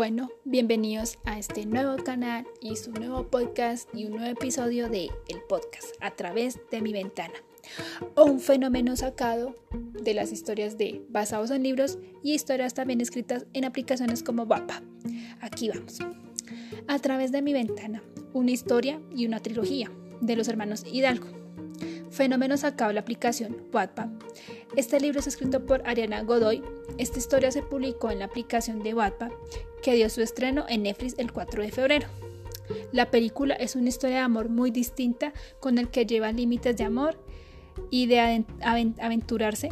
[0.00, 5.10] Bueno, bienvenidos a este nuevo canal y su nuevo podcast y un nuevo episodio de
[5.28, 7.34] el podcast a través de mi ventana.
[8.16, 13.66] Un fenómeno sacado de las historias de basados en libros y historias también escritas en
[13.66, 14.82] aplicaciones como WAPA.
[15.42, 15.98] Aquí vamos.
[16.88, 21.26] A través de mi ventana, una historia y una trilogía de los hermanos Hidalgo.
[22.10, 24.10] Fenómeno sacado de la aplicación WAPA.
[24.76, 26.62] Este libro es escrito por Ariana Godoy.
[26.96, 29.30] Esta historia se publicó en la aplicación de WAPA
[29.82, 32.06] que dio su estreno en Netflix el 4 de febrero.
[32.92, 36.84] La película es una historia de amor muy distinta con el que lleva límites de
[36.84, 37.18] amor
[37.90, 38.44] y de
[38.98, 39.70] aventurarse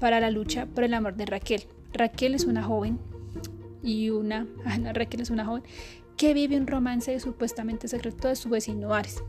[0.00, 1.64] para la lucha por el amor de Raquel.
[1.92, 2.98] Raquel es una joven
[3.82, 4.46] y una
[4.92, 5.62] Raquel es una joven
[6.16, 9.22] que vive un romance supuestamente secreto de su vecino Ares.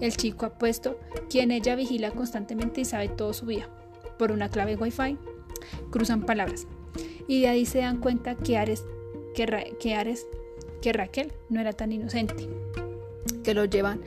[0.00, 3.68] El chico apuesto, quien ella vigila constantemente y sabe todo su vida.
[4.18, 5.18] Por una clave wifi,
[5.90, 6.66] cruzan palabras.
[7.26, 8.84] Y de ahí se dan cuenta que Ares
[9.34, 10.26] que, Ares,
[10.80, 12.48] que Raquel no era tan inocente,
[13.42, 14.02] que lo llevan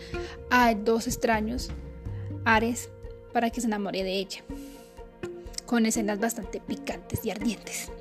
[0.49, 1.69] a dos extraños,
[2.43, 2.89] Ares,
[3.33, 4.43] para que se enamore de ella,
[5.65, 7.91] con escenas bastante picantes y ardientes,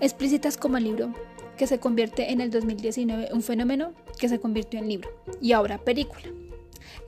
[0.00, 1.12] explícitas como el libro
[1.56, 5.78] que se convierte en el 2019 un fenómeno que se convirtió en libro y ahora
[5.78, 6.24] película.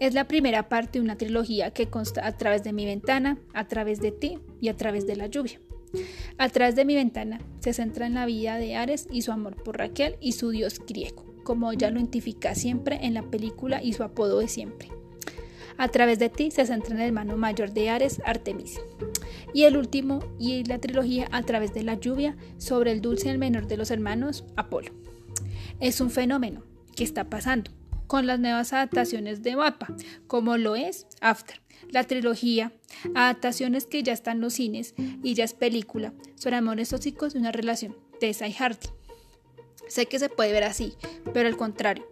[0.01, 3.69] Es la primera parte de una trilogía que consta a través de mi ventana, a
[3.69, 5.61] través de ti y a través de la lluvia.
[6.39, 9.79] Atrás de mi ventana se centra en la vida de Ares y su amor por
[9.79, 14.03] Raquel y su dios griego, como ella lo identifica siempre en la película y su
[14.03, 14.89] apodo de siempre.
[15.77, 18.81] A través de ti se centra en el hermano mayor de Ares, Artemis.
[19.53, 23.31] Y el último y la trilogía a través de la lluvia sobre el dulce y
[23.31, 24.93] el menor de los hermanos, Apolo.
[25.81, 26.63] Es un fenómeno
[26.95, 27.73] que está pasando
[28.07, 29.89] con las nuevas adaptaciones de Mapa,
[30.27, 31.61] como lo es After,
[31.91, 32.73] la trilogía,
[33.15, 37.41] adaptaciones que ya están en los cines y ya es película, sobre amores tóxicos de
[37.41, 38.89] una relación, Tessa y Hardy.
[39.89, 40.95] Sé que se puede ver así,
[41.33, 42.07] pero al contrario,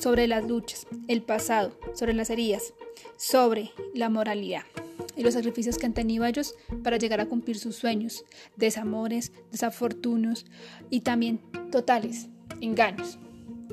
[0.00, 2.72] sobre las luchas, el pasado, sobre las heridas,
[3.16, 4.62] sobre la moralidad
[5.16, 8.24] y los sacrificios que han tenido ellos para llegar a cumplir sus sueños,
[8.56, 10.46] desamores, desafortunos
[10.90, 12.28] y también totales
[12.60, 13.18] engaños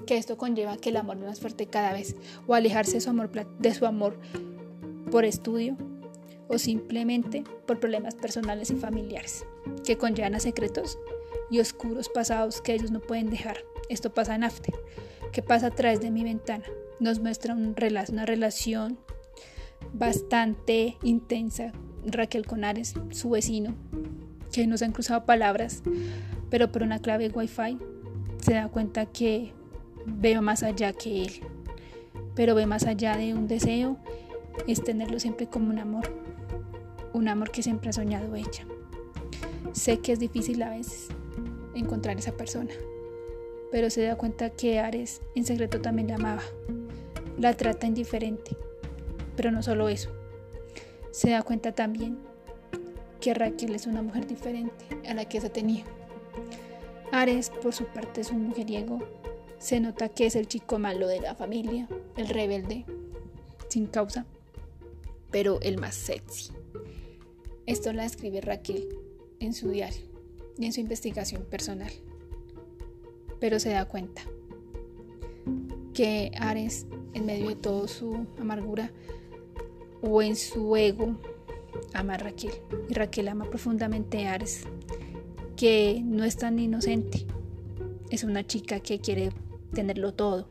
[0.05, 2.15] que esto conlleva que el amor más fuerte cada vez
[2.47, 3.29] o alejarse de su amor,
[3.59, 4.19] de su amor
[5.11, 5.77] por estudio
[6.47, 9.45] o simplemente por problemas personales y familiares
[9.85, 10.99] que conllevan a secretos
[11.49, 13.57] y oscuros pasados que ellos no pueden dejar.
[13.89, 14.73] Esto pasa en After,
[15.31, 16.65] que pasa a través de mi ventana.
[16.99, 17.75] Nos muestra un
[18.09, 18.97] una relación
[19.93, 21.71] bastante intensa.
[22.07, 23.73] Raquel Conares, su vecino,
[24.51, 25.81] que nos han cruzado palabras,
[26.51, 27.79] pero por una clave Wi-Fi
[28.41, 29.53] se da cuenta que
[30.05, 31.31] ve más allá que él,
[32.35, 33.97] pero ve más allá de un deseo,
[34.67, 36.11] es tenerlo siempre como un amor,
[37.13, 38.65] un amor que siempre ha soñado ella.
[39.73, 41.07] Sé que es difícil a veces
[41.73, 42.73] encontrar esa persona,
[43.71, 46.43] pero se da cuenta que Ares en secreto también la amaba,
[47.37, 48.55] la trata indiferente,
[49.35, 50.11] pero no solo eso,
[51.11, 52.17] se da cuenta también
[53.19, 55.83] que Raquel es una mujer diferente a la que se tenía.
[57.11, 58.99] Ares, por su parte, es un mujeriego
[59.59, 62.85] se nota que es el chico malo de la familia, el rebelde,
[63.69, 64.25] sin causa,
[65.31, 66.51] pero el más sexy.
[67.65, 68.87] Esto la escribe Raquel
[69.39, 70.03] en su diario
[70.57, 71.91] y en su investigación personal.
[73.39, 74.21] Pero se da cuenta
[75.93, 78.91] que Ares, en medio de toda su amargura
[80.01, 81.17] o en su ego,
[81.93, 82.53] ama a Raquel.
[82.89, 84.63] Y Raquel ama profundamente a Ares,
[85.55, 87.25] que no es tan inocente.
[88.09, 89.31] Es una chica que quiere
[89.75, 90.49] tenerlo todo,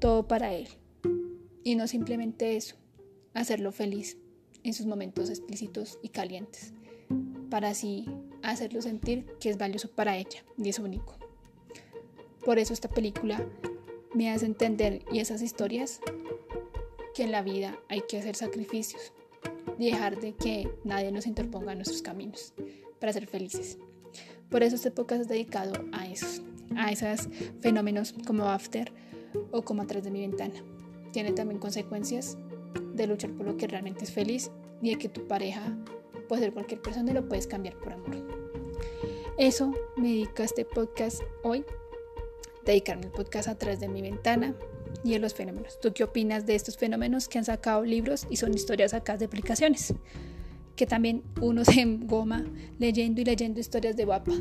[0.00, 0.66] todo para él.
[1.62, 2.74] Y no simplemente eso,
[3.34, 4.18] hacerlo feliz
[4.64, 6.72] en sus momentos explícitos y calientes,
[7.50, 8.06] para así
[8.42, 11.16] hacerlo sentir que es valioso para ella y es único.
[12.44, 13.46] Por eso esta película
[14.14, 16.00] me hace entender y esas historias
[17.14, 19.12] que en la vida hay que hacer sacrificios
[19.78, 22.54] y dejar de que nadie nos interponga en nuestros caminos
[22.98, 23.78] para ser felices.
[24.48, 26.42] Por eso este podcast es dedicado a eso,
[26.76, 27.28] a esos
[27.60, 28.92] fenómenos como after
[29.52, 30.54] o como atrás de mi ventana.
[31.12, 32.36] Tiene también consecuencias
[32.94, 34.50] de luchar por lo que realmente es feliz
[34.82, 35.76] y de que tu pareja
[36.28, 38.16] puede ser cualquier persona y lo puedes cambiar por amor.
[39.38, 41.64] Eso me dedica a este podcast hoy,
[42.64, 44.54] dedicarme al podcast atrás de mi ventana
[45.04, 45.78] y a los fenómenos.
[45.80, 49.26] ¿Tú qué opinas de estos fenómenos que han sacado libros y son historias sacadas de
[49.26, 49.94] aplicaciones?
[50.74, 52.44] Que también uno se engoma
[52.78, 54.32] leyendo y leyendo historias de guapa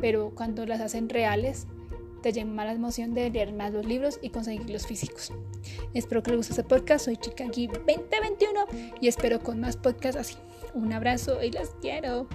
[0.00, 1.66] pero cuando las hacen reales,
[2.22, 5.32] te llama la emoción de leer más los libros y conseguir los físicos.
[5.94, 7.06] Espero que les guste este podcast.
[7.06, 8.66] Soy Chica 2021
[9.00, 10.36] y espero con más podcasts así.
[10.74, 12.28] Un abrazo y las quiero.